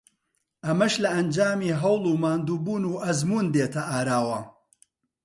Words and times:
ئەمەش 0.65 0.93
لە 1.03 1.09
ئەنجامی 1.15 1.77
هەوڵ 1.81 2.03
و 2.07 2.19
ماندووبوون 2.23 2.83
و 2.87 3.01
ئەزموون 3.03 3.45
دێتە 3.55 3.81
ئاراوە 3.89 4.39